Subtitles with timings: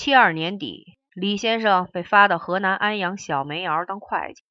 [0.00, 4.44] 七二年底，李先生被发到河南安阳小煤窑当会计。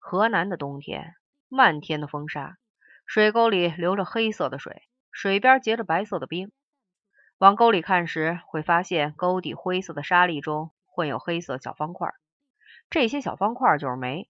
[0.00, 1.14] 河南的冬天，
[1.48, 2.58] 漫天的风沙，
[3.06, 4.82] 水沟里流着黑色的水，
[5.12, 6.50] 水边结着白色的冰。
[7.38, 12.12] 往沟里看时，会发现沟底灰色的沙粒中混有黑色小方块，
[12.90, 14.28] 这些小方块就是煤。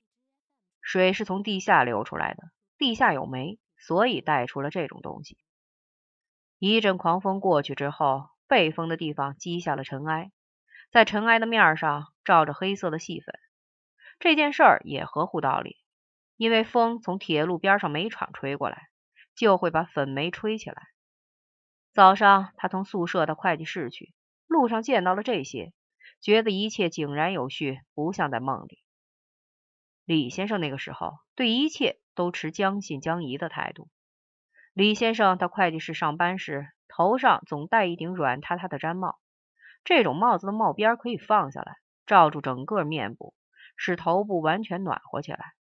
[0.83, 2.43] 水是从地下流出来的，
[2.77, 5.39] 地下有煤，所以带出了这种东西。
[6.59, 10.31] 一阵狂风过去之后，被风的地方积下了尘埃，
[10.91, 13.35] 在尘埃的面上罩着黑色的细粉。
[14.19, 15.77] 这件事儿也合乎道理，
[16.37, 18.89] 因为风从铁路边上煤厂吹过来，
[19.35, 20.83] 就会把粉煤吹起来。
[21.93, 24.15] 早上他从宿舍到会计室去，
[24.47, 25.73] 路上见到了这些，
[26.21, 28.79] 觉得一切井然有序，不像在梦里。
[30.05, 33.89] 李先生那个时候对一切都持将信将疑的态度。
[34.73, 39.19] 李先生到会计室上班时，头上总戴一顶软塌塌的毡帽。
[39.83, 43.35] 这种帽子的帽边可以放下来，罩住整个面部，
[43.77, 45.55] 使头部完全暖和起来。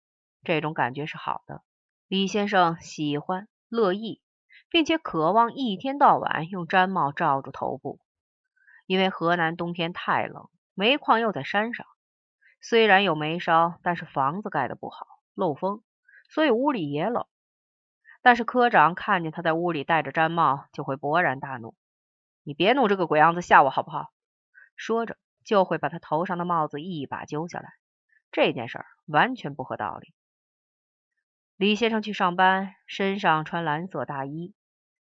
[0.44, 1.62] 这种感觉是好的。
[2.06, 4.20] 李先生喜欢、乐意，
[4.68, 7.98] 并且渴望一天到晚用毡帽罩住头部。
[8.86, 11.86] 因为河南冬天太冷，煤矿又在山上，
[12.60, 15.82] 虽然有煤烧，但是房子盖的不好，漏风，
[16.28, 17.24] 所以屋里也冷。
[18.22, 21.74] 但是科长看见他在屋里戴着毡帽，就会勃然大怒
[22.44, 24.12] ：“你别弄这个鬼样子吓我好不好？”
[24.76, 27.74] 说着就会把他头上的帽子一把揪下来。
[28.30, 30.14] 这件事儿完全不合道理。
[31.56, 34.54] 李先生去上班，身上穿蓝色大衣，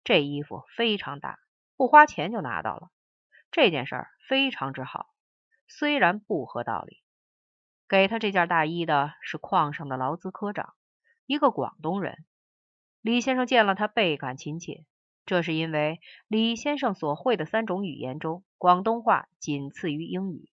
[0.03, 1.39] 这衣服非常大，
[1.75, 2.89] 不花钱就拿到了。
[3.49, 5.08] 这件事儿非常之好，
[5.67, 7.02] 虽然不合道理。
[7.88, 10.73] 给他这件大衣的是矿上的劳资科长，
[11.25, 12.25] 一个广东人。
[13.06, 14.84] 李先生见了他倍感亲切，
[15.28, 20.50] 这是因为李先生所会的三种语言中，广东话仅次于英语。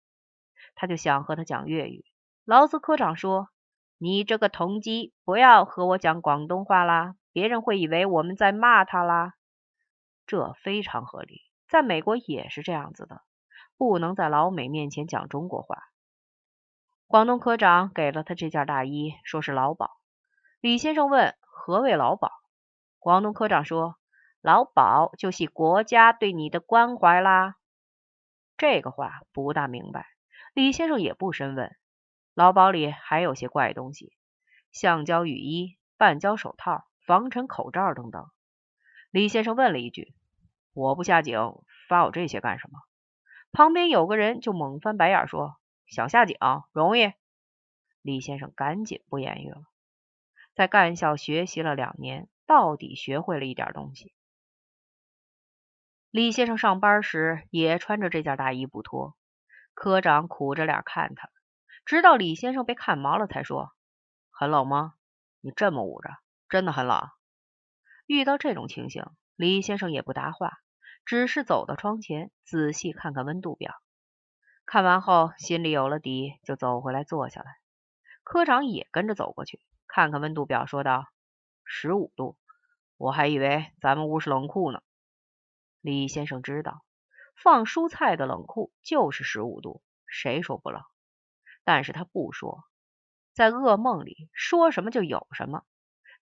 [0.74, 2.04] 他就想和他讲粤语。
[2.44, 3.50] 劳资科长说
[3.98, 9.34] ：“你这个同机，不要和我讲广东话啦，别人会以为我们在骂他啦。”
[10.26, 13.22] 这非常合理，在美国也是这样子的，
[13.76, 15.84] 不能在老美面前讲中国话。
[17.06, 19.92] 广东科长给了他这件大衣，说是劳保。
[20.60, 22.32] 李先生问：“何为劳保？”
[23.00, 23.96] 广东科长说
[24.42, 27.56] ：“劳保就是国家对你的关怀啦。”
[28.58, 30.06] 这个话不大明白，
[30.52, 31.74] 李先生也不深问。
[32.34, 34.12] 劳保里还有些怪东西，
[34.70, 38.26] 橡胶雨衣、半胶手套、防尘口罩等等。
[39.10, 40.14] 李先生问了一句
[40.74, 42.78] ：“我不下井，发我这些干什么？”
[43.50, 45.56] 旁边有个人就猛翻白眼说
[45.88, 46.36] ：“想下井
[46.72, 47.12] 容易。”
[48.02, 49.62] 李先生赶紧不言语了。
[50.60, 52.28] 在干校学习了两年。
[52.44, 54.12] 到底学会了一点东西。
[56.10, 59.16] 李先生上班时也穿着这件大衣不脱。
[59.72, 61.30] 科长苦着脸看他，
[61.86, 63.72] 直到李先生被看毛了，才说
[64.30, 64.92] ：“很冷吗？
[65.40, 66.10] 你这么捂着，
[66.50, 67.08] 真的很冷。”
[68.04, 69.06] 遇到这种情形，
[69.36, 70.58] 李先生也不答话，
[71.06, 73.72] 只是走到窗前，仔细看看温度表。
[74.66, 77.46] 看完后，心里有了底，就走回来坐下来。
[78.24, 79.60] 科长也跟着走过去，
[79.92, 81.06] 看看温度表，说道
[81.64, 82.36] ：“十五度。”
[82.96, 84.82] 我还以为咱们屋是冷库呢。
[85.80, 86.82] 李先生知道
[87.34, 90.82] 放蔬菜的冷库就是十五度，谁说不冷？
[91.64, 92.64] 但是他不说，
[93.32, 95.64] 在噩梦里说什么就有什么。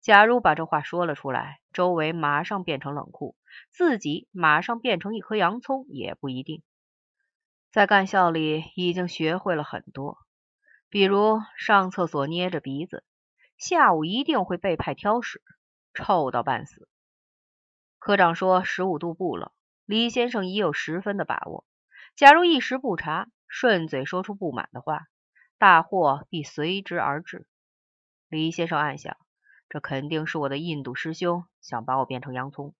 [0.00, 3.34] 假如把这话说了出来，周围马上变成冷库，
[3.72, 6.62] 自己马上变成一颗洋葱也不一定。
[7.72, 10.18] 在干校里已经学会了很多，
[10.88, 13.04] 比如上厕所捏着鼻子，
[13.58, 15.42] 下午一定会被派挑食。
[15.94, 16.88] 臭到半死。
[17.98, 19.50] 科长说十五度不冷，
[19.84, 21.64] 李先生已有十分的把握。
[22.14, 25.08] 假如一时不察，顺嘴说出不满的话，
[25.58, 27.48] 大祸必随之而至。
[28.28, 29.16] 李先生暗想，
[29.68, 32.76] 这肯定是我的印度师兄想把我变成洋葱。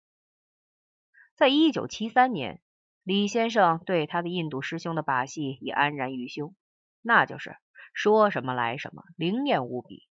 [1.35, 2.61] 在一九七三年，
[3.03, 6.55] 李先生对他的印度师兄的把戏已安然于胸，
[7.03, 7.57] 那就是
[7.93, 10.08] 说什么来什么，灵验无比。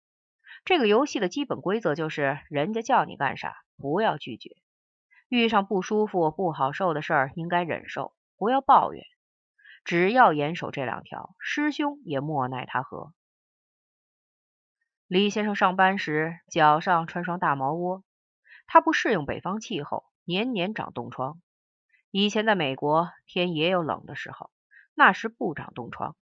[0.66, 4.56] 这个游戏的基本规则就是，人家叫你干啥，不要拒绝。
[5.28, 9.04] 遇上不舒服、不好受的事儿，应该忍受，不要抱怨。
[9.84, 13.12] 只要严守这两条，师兄也莫奈他何。
[15.06, 18.02] 李先生上班时脚上穿双大毛窝，
[18.66, 21.40] 他不适应北方气候，年年长冻疮。
[22.10, 24.50] 以前在美国，天也有冷的时候，
[24.94, 26.16] 那时不长冻疮。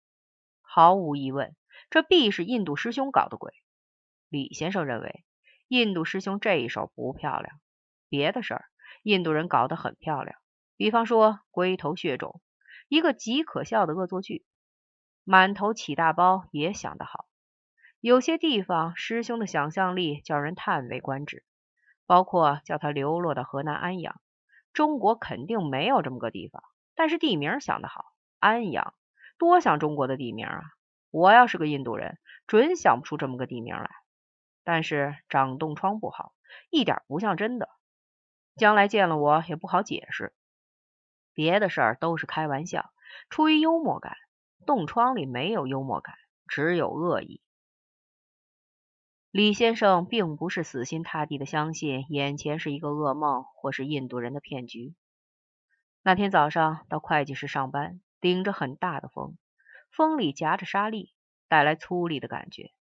[0.63, 1.55] 毫无疑问，
[1.91, 3.55] 这必是印度师兄搞的鬼。
[4.33, 5.27] 李先生认为，
[5.69, 7.61] 印度师兄这一手不漂亮。
[8.09, 8.65] 别的事儿，
[9.03, 10.39] 印度人搞得很漂亮，
[10.79, 12.41] 比方说龟头血肿，
[12.89, 14.47] 一个极可笑的恶作剧。
[15.23, 17.27] 满头起大包也想得好，
[18.01, 21.45] 有些地方师兄的想象力叫人叹为观止，
[22.07, 24.19] 包括叫他流落到河南安阳。
[24.73, 26.63] 中国肯定没有这么个地方，
[26.95, 28.07] 但是地名想得好，
[28.39, 28.95] 安阳
[29.37, 30.63] 多像中国的地名啊！
[31.11, 33.91] 我要是个印度人，准想不出这么个地名来。
[34.65, 36.33] 但是长冻疮不好，
[36.71, 37.69] 一点不像真的。
[38.57, 40.35] 将来见了我也不好解释。
[41.35, 42.93] 别的事儿都是开玩笑，
[43.31, 44.17] 出于幽默感。
[44.65, 46.15] 冻疮里没有幽默感，
[46.47, 47.41] 只有恶意。
[49.33, 54.95] 李先生并不是死心塌地的相信眼前是一个噩梦，或是印度人的骗局。
[56.03, 59.37] 那天早上到会计室上班，顶着很大的风，
[59.91, 61.13] 风里夹着沙粒，
[61.49, 62.73] 带来粗粝的感觉。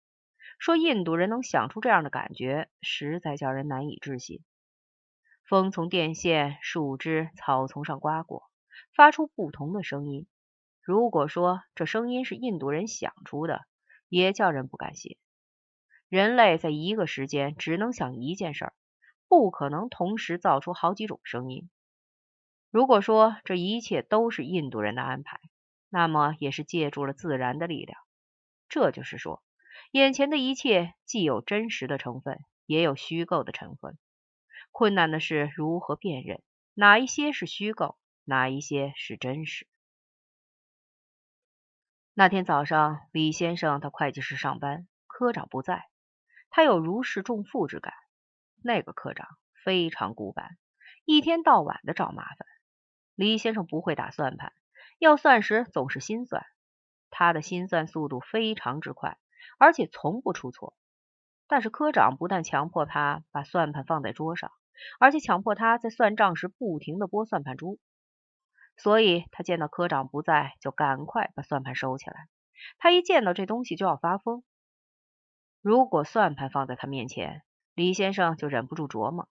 [0.61, 4.45] 说印度人能想出这样的感觉，实在叫人难以置信。
[5.43, 8.45] 风从电线、树枝、草丛上刮过，
[8.95, 10.27] 发出不同的声音。
[10.83, 13.63] 如果说这声音是印度人想出的，
[14.11, 15.17] 也叫人不敢信。
[16.11, 18.75] 人类在一个时间只能想一件事儿，
[19.29, 21.71] 不可能同时造出好几种声音。
[22.71, 25.41] 如果说这一切都是印度人的安排，
[25.89, 27.99] 那么也是借助了自然的力量。
[28.69, 29.43] 这就是说，
[29.91, 33.99] 眼前的一切既有真实的成分，也有虚构的成分。
[34.71, 36.43] 困难的是如何辨认
[36.75, 39.67] 哪一些是虚构，哪一些是真实。
[42.15, 45.89] 那天早上，李先生到会计室上班，科长不在，
[46.51, 47.93] 他有如释重负之感。
[48.63, 49.27] 那个科长
[49.65, 50.57] 非常古板，
[51.05, 52.47] 一天到晚的找麻烦。
[53.17, 54.53] 李先生不会打算盘，
[54.99, 56.47] 要算时总是心算。
[57.11, 59.19] 他的心算速度非常之快，
[59.61, 60.75] 而且从不出错。
[61.47, 64.51] 但是科长不但强迫他把算盘放在桌上，
[64.99, 67.79] 而且强迫他在算账时不停的拨算盘珠。
[68.77, 72.29] 所以他见到科长不在，就赶快把算盘收起来。
[72.79, 74.43] 他一见到这东西就要发疯。
[75.61, 77.43] 如果算盘放在他面前，
[77.75, 79.29] 李先生就忍不住琢磨：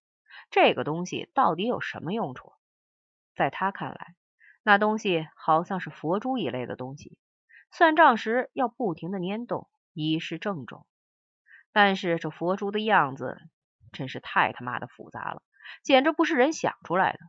[0.52, 2.54] 这个东西到底有什么用处？
[3.36, 4.16] 在他看来，
[4.62, 7.18] 那东西好像是佛珠一类的东西，
[7.72, 10.86] 算账时要不停的粘动，以示郑重。
[11.72, 13.42] 但是这佛珠的样子
[13.92, 15.44] 真是太他妈的复杂了，
[15.84, 17.20] 简直不是人想出来的。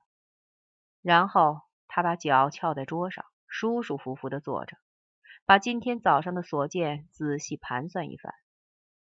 [1.03, 1.63] 然后。
[1.93, 4.77] 他把脚翘在桌上，舒舒服服的坐着，
[5.45, 8.33] 把今天早上的所见仔细盘算一番。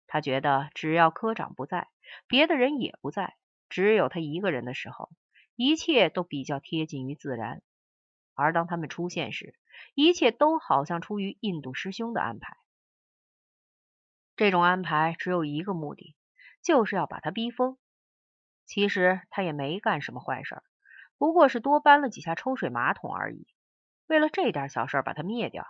[0.06, 1.88] 他觉得，只要科长不在，
[2.28, 3.38] 别的人也不在，
[3.70, 5.08] 只有他一个人的时候，
[5.56, 7.60] 一切都比较贴近于自然；
[8.34, 9.54] 而当他们出现时，
[9.94, 12.54] 一切都好像出于印度师兄的安排。
[14.36, 16.16] 这种安排只有一个目的，
[16.62, 17.78] 就是要把他逼疯。
[18.66, 20.62] 其实他也没干什么坏事。
[21.18, 23.46] 不过是多搬了几下抽水马桶而已。
[24.06, 25.66] 为了这点小事把他灭掉，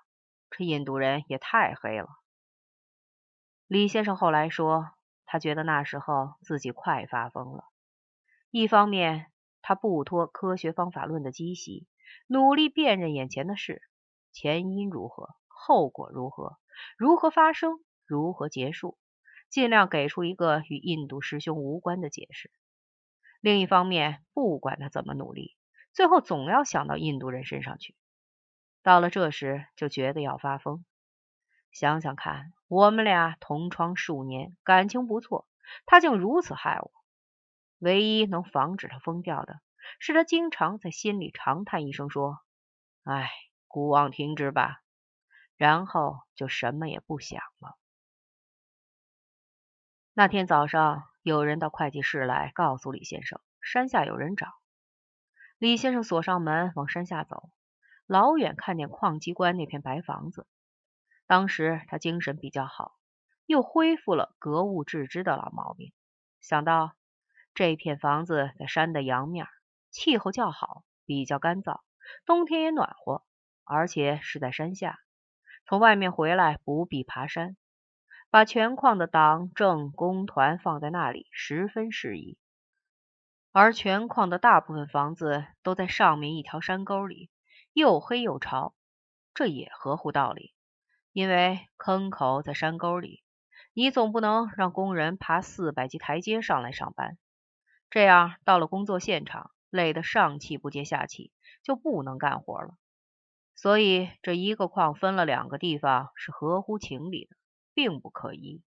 [0.51, 2.09] 这印度人也太黑了。
[3.67, 4.91] 李先生后来说，
[5.27, 7.65] 他觉得那时候自己快发疯了。
[8.51, 9.27] 一方面，
[9.63, 11.87] 他不脱科学方法论的积习，
[12.27, 13.83] 努力辨认眼前的事，
[14.33, 16.59] 前因如何，后果如何，
[16.97, 18.99] 如何发生，如何结束，
[19.49, 22.51] 尽量给出一个与印度师兄无关的解释。
[23.41, 25.57] 另一方面，不管他怎么努力，
[25.93, 27.95] 最后总要想到印度人身上去。
[28.83, 30.85] 到了这时，就觉得要发疯。
[31.73, 35.49] 想想看，我们俩同窗数年，感情不错，
[35.87, 36.93] 他竟如此害我。
[37.79, 39.61] 唯一能防止他疯掉的，
[39.99, 42.39] 是他经常在心里长叹一声，说
[43.05, 43.31] ：“唉，
[43.67, 44.83] 古往听之吧。”
[45.57, 47.77] 然后就什么也不想了。
[50.17, 51.03] 那天早上。
[51.23, 54.53] 有人到会计室来，告诉李先生，山下有人找。
[55.57, 57.49] 李先生锁上门，往山下走。
[58.07, 60.47] 老远看见矿机关那片白房子，
[61.27, 62.93] 当时他精神比较好，
[63.47, 65.95] 又恢复了格物致知的老毛病，
[66.41, 66.93] 想到
[67.55, 69.47] 这片房子在山的阳面，
[69.91, 71.81] 气候较好，比较干燥，
[72.27, 73.25] 冬天也暖和，
[73.65, 74.99] 而且是在山下，
[75.65, 77.57] 从外面回来不必爬山。
[78.35, 82.37] 把全矿的党政工团放在那里十分适宜，
[83.53, 87.31] 而全矿的大部分房子都在上面一条山沟里，
[87.73, 88.75] 又黑又潮，
[89.35, 90.53] 这也合乎道理。
[91.13, 93.23] 因为坑口在山沟里，
[93.73, 97.17] 你总不能让工人爬四百级台阶上来上班，
[97.89, 101.31] 这样到了工作现场，累得上气不接下气，
[101.63, 102.75] 就不能干活了。
[103.55, 107.37] 所以这一个矿分了两个地方是合乎情理的。
[107.75, 108.63] 并不可疑。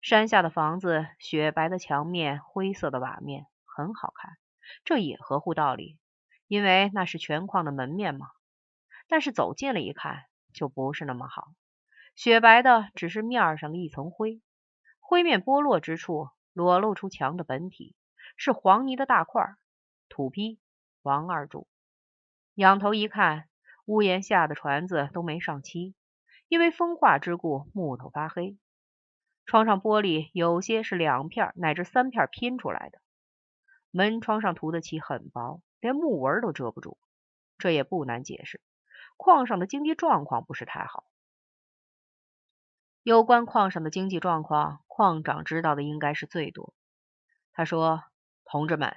[0.00, 4.36] 山下的房子，雪白的墙面，灰色的瓦面，很好看，
[4.84, 5.98] 这也合乎道理，
[6.46, 8.28] 因为那是全矿的门面嘛。
[9.08, 11.52] 但是走近了一看，就不是那么好。
[12.14, 14.40] 雪白的只是面上的一层灰，
[15.00, 17.96] 灰面剥落之处，裸露出墙的本体，
[18.36, 19.56] 是黄泥的大块。
[20.08, 20.58] 土坯，
[21.02, 21.66] 王二柱。
[22.54, 23.48] 仰头一看，
[23.86, 25.94] 屋檐下的船子都没上漆，
[26.48, 28.56] 因为风化之故，木头发黑。
[29.46, 33.00] 窗上玻璃有些是两片乃至三片拼出来的，
[33.90, 36.98] 门窗上涂的漆很薄，连木纹都遮不住。
[37.58, 38.60] 这也不难解释，
[39.16, 41.04] 矿上的经济状况不是太好。
[43.02, 46.74] 有关矿上的经济状况，矿长知道的应该是最多。
[47.52, 48.02] 他说
[48.44, 48.94] ：“同志们，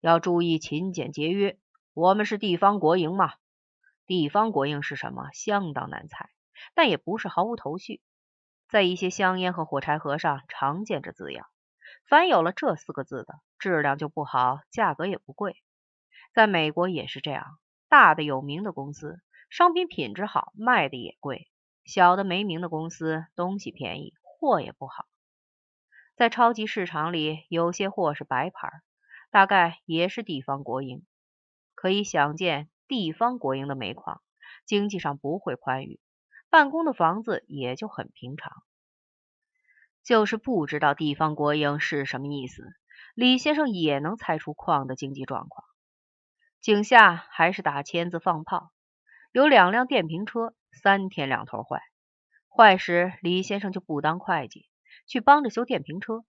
[0.00, 1.58] 要注意勤俭节约。
[1.92, 3.34] 我们是地方国营嘛，
[4.06, 5.28] 地方国营是什么？
[5.32, 6.30] 相当难猜，
[6.74, 8.00] 但也不是毫无头绪。”
[8.68, 11.46] 在一些香烟和火柴盒上常见这字样，
[12.08, 15.56] 凡有了这四个字的，质量就不好，价格也不贵。
[16.32, 21.48] 在美国也是这样，大的有名的公司，商品品质好，卖的也贵；
[21.84, 25.06] 小的没名的公司，东西便宜，货也不好。
[26.14, 28.70] 在超级市场里，有些货是白牌，
[29.32, 31.04] 大概也是地方国营。
[31.74, 34.22] 可以想见，地方国营的煤矿
[34.64, 35.98] 经济上不会宽裕。
[36.50, 38.64] 办公的房子也就很平常，
[40.02, 42.64] 就是不知道地方国营是什么意思。
[43.14, 45.64] 李先生也能猜出矿的经济状况。
[46.60, 48.72] 井下还是打签子放炮，
[49.30, 51.82] 有两辆电瓶车，三天两头坏。
[52.48, 54.68] 坏时李先生就不当会计，
[55.06, 56.24] 去帮着修电瓶车。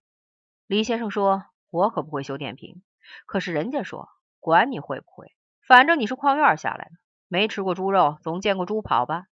[0.68, 2.82] 李先生说：“我可不会修电瓶。”
[3.26, 5.34] 可是人家说：“管你会不会，
[5.66, 6.92] 反正你是矿院下来的，
[7.26, 9.26] 没吃过猪肉，总见过猪跑吧。”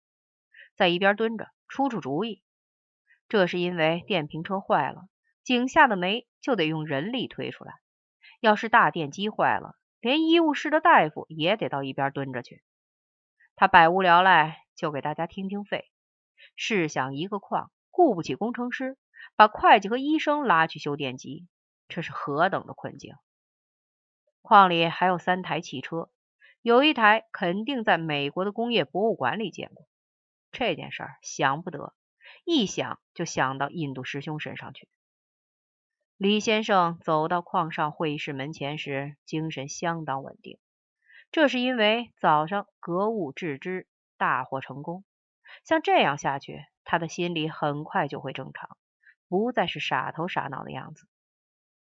[0.79, 2.41] 在一边蹲着出出主意，
[3.27, 5.09] 这是因为电瓶车坏了，
[5.43, 7.74] 井下的煤就得用人力推出来。
[8.39, 12.63] 要是大电机坏了，连医务室的大夫也得到一边蹲着去。
[13.57, 15.91] 他百无聊赖，就给大家听听肺。
[16.55, 18.98] 试想，一个矿雇不起工程师，
[19.36, 21.50] 把会计和医生拉去修电机，
[21.89, 23.15] 这是何等的困境！
[24.41, 26.09] 矿里还有三台汽车，
[26.62, 29.88] 有一台肯定在美国的工业博物馆里见过。
[30.51, 31.94] 这件事儿想不得，
[32.44, 34.88] 一想就想到印度师兄身上去。
[36.18, 40.60] 李先生走到矿上会议室门前时，精神相当稳定，
[41.32, 43.88] 这是因为早上格物致知，
[44.18, 45.06] 大获成功。
[45.63, 48.77] 像这样下去，他的心里很快就会正常，
[49.27, 51.08] 不再是傻头傻脑的样子。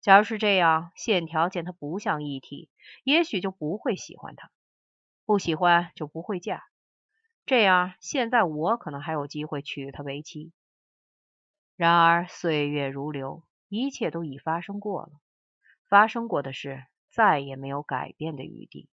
[0.00, 2.68] 假如是这样，线条见他不像一体，
[3.04, 4.50] 也许就不会喜欢他，
[5.24, 6.64] 不喜欢就不会嫁。
[7.46, 10.50] 这样，现在我可能还有机会娶她为妻。
[11.76, 15.12] 然而岁月如流，一切都已发生过了，
[15.88, 18.88] 发生过的事再也没有改变的余地。